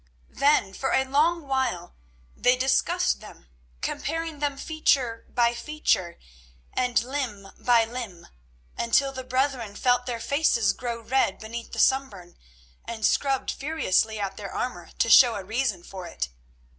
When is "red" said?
11.01-11.37